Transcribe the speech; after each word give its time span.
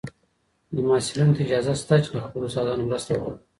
محصلینو 0.87 1.35
ته 1.35 1.41
اجازه 1.45 1.73
شته 1.81 1.95
چي 2.03 2.09
له 2.13 2.19
خپلو 2.25 2.45
استادانو 2.47 2.87
مرسته 2.89 3.11
وغواړي. 3.13 3.37